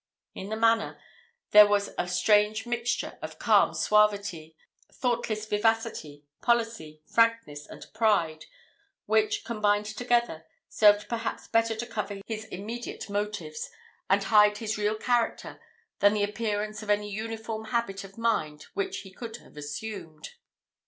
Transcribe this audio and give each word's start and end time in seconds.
In 0.33 0.49
his 0.49 0.59
manner, 0.59 0.99
there 1.51 1.67
was 1.67 1.91
a 1.95 2.07
strange 2.07 2.65
mixture 2.65 3.19
of 3.21 3.37
calm 3.37 3.75
suavity, 3.75 4.55
thoughtless 4.91 5.45
vivacity, 5.45 6.25
policy, 6.41 7.03
frankness, 7.05 7.67
and 7.67 7.85
pride, 7.93 8.45
which, 9.05 9.45
combined 9.45 9.85
together, 9.85 10.47
served 10.67 11.07
perhaps 11.07 11.47
better 11.47 11.75
to 11.75 11.85
cover 11.85 12.19
his 12.25 12.45
immediate 12.45 13.11
motives, 13.11 13.69
and 14.09 14.23
hide 14.23 14.57
his 14.57 14.75
real 14.75 14.95
character, 14.95 15.61
than 15.99 16.15
the 16.15 16.23
appearance 16.23 16.81
of 16.81 16.89
any 16.89 17.11
uniform 17.11 17.65
habit 17.65 18.03
of 18.03 18.17
mind 18.17 18.63
which 18.73 19.01
he 19.01 19.11
could 19.11 19.37
have 19.37 19.55
assumed. 19.55 20.29